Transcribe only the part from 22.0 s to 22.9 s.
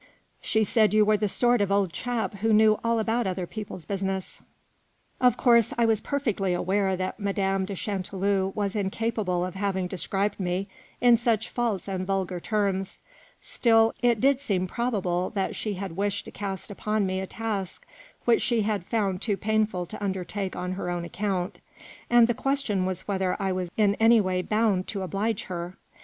and the question